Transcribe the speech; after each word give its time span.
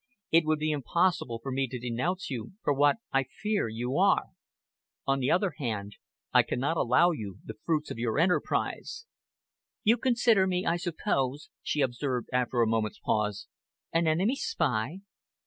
It 0.31 0.45
would 0.45 0.57
be 0.57 0.71
impossible 0.71 1.37
for 1.43 1.51
me 1.51 1.67
to 1.67 1.77
denounce 1.77 2.27
you 2.31 2.53
for 2.63 2.73
what 2.73 2.95
I 3.13 3.23
fear 3.25 3.69
you 3.69 3.99
are. 3.99 4.29
On 5.05 5.19
the 5.19 5.29
other 5.29 5.53
hand, 5.59 5.97
I 6.33 6.41
cannot 6.41 6.75
allow 6.75 7.11
you 7.11 7.37
the 7.45 7.53
fruits 7.63 7.91
of 7.91 7.99
your 7.99 8.17
enterprise." 8.17 9.05
"You 9.83 9.97
consider 9.97 10.47
me, 10.47 10.65
I 10.65 10.77
suppose," 10.77 11.51
she 11.61 11.81
observed 11.81 12.29
after 12.33 12.63
a 12.63 12.67
moment's 12.67 12.97
pause, 12.97 13.45
"an 13.93 14.07
enemy 14.07 14.37
spy?" 14.37 15.01